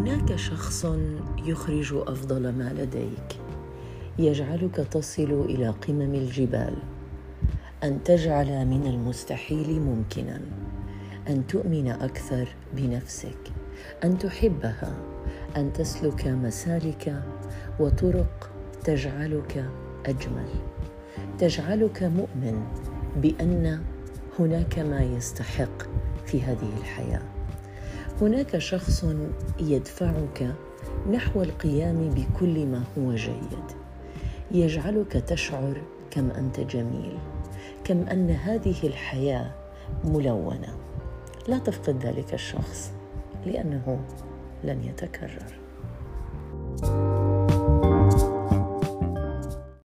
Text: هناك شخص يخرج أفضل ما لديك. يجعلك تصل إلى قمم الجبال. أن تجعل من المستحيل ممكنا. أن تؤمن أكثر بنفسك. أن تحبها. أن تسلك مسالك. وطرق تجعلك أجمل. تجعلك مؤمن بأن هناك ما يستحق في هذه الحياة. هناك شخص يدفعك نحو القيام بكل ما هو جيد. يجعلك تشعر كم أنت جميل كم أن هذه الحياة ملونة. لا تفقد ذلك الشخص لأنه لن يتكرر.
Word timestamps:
هناك 0.00 0.36
شخص 0.36 0.86
يخرج 1.44 1.94
أفضل 1.94 2.52
ما 2.52 2.72
لديك. 2.78 3.40
يجعلك 4.18 4.76
تصل 4.76 5.44
إلى 5.48 5.68
قمم 5.68 6.14
الجبال. 6.14 6.76
أن 7.84 8.02
تجعل 8.02 8.66
من 8.66 8.86
المستحيل 8.86 9.80
ممكنا. 9.80 10.40
أن 11.28 11.46
تؤمن 11.46 11.88
أكثر 11.88 12.48
بنفسك. 12.76 13.52
أن 14.04 14.18
تحبها. 14.18 14.94
أن 15.56 15.72
تسلك 15.72 16.26
مسالك. 16.26 17.22
وطرق 17.80 18.50
تجعلك 18.84 19.70
أجمل. 20.06 20.48
تجعلك 21.38 22.02
مؤمن 22.02 22.62
بأن 23.16 23.80
هناك 24.38 24.78
ما 24.78 25.02
يستحق 25.02 25.82
في 26.26 26.42
هذه 26.42 26.72
الحياة. 26.78 27.39
هناك 28.20 28.58
شخص 28.58 29.04
يدفعك 29.60 30.54
نحو 31.10 31.42
القيام 31.42 32.10
بكل 32.10 32.66
ما 32.66 32.82
هو 32.98 33.14
جيد. 33.14 33.64
يجعلك 34.50 35.12
تشعر 35.12 35.82
كم 36.10 36.30
أنت 36.30 36.60
جميل 36.60 37.18
كم 37.84 38.08
أن 38.08 38.30
هذه 38.30 38.76
الحياة 38.84 39.50
ملونة. 40.04 40.76
لا 41.48 41.58
تفقد 41.58 42.06
ذلك 42.06 42.34
الشخص 42.34 42.92
لأنه 43.46 44.00
لن 44.64 44.84
يتكرر. 44.84 45.69